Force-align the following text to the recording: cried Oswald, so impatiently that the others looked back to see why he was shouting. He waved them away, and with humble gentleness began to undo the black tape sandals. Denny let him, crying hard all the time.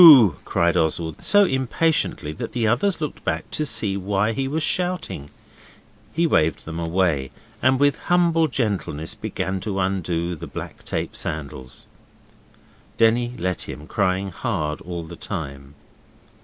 cried 0.45 0.75
Oswald, 0.75 1.21
so 1.21 1.45
impatiently 1.45 2.31
that 2.31 2.53
the 2.53 2.65
others 2.65 2.99
looked 2.99 3.23
back 3.23 3.51
to 3.51 3.63
see 3.63 3.95
why 3.95 4.31
he 4.33 4.47
was 4.47 4.63
shouting. 4.63 5.29
He 6.11 6.25
waved 6.25 6.65
them 6.65 6.79
away, 6.79 7.29
and 7.61 7.79
with 7.79 7.97
humble 8.09 8.47
gentleness 8.47 9.13
began 9.13 9.59
to 9.59 9.79
undo 9.79 10.35
the 10.35 10.47
black 10.47 10.81
tape 10.83 11.15
sandals. 11.15 11.85
Denny 12.97 13.35
let 13.37 13.69
him, 13.69 13.85
crying 13.85 14.31
hard 14.31 14.81
all 14.81 15.03
the 15.03 15.15
time. 15.15 15.75